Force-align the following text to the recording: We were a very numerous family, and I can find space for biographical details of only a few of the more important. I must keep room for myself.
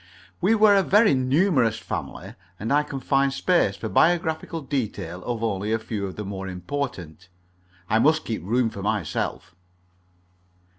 We 0.41 0.55
were 0.55 0.73
a 0.75 0.81
very 0.81 1.13
numerous 1.13 1.77
family, 1.77 2.33
and 2.59 2.73
I 2.73 2.81
can 2.81 2.99
find 2.99 3.31
space 3.31 3.75
for 3.75 3.87
biographical 3.87 4.61
details 4.61 5.23
of 5.25 5.43
only 5.43 5.71
a 5.71 5.77
few 5.77 6.07
of 6.07 6.15
the 6.15 6.25
more 6.25 6.47
important. 6.47 7.29
I 7.87 7.99
must 7.99 8.25
keep 8.25 8.43
room 8.43 8.71
for 8.71 8.81
myself. 8.81 9.53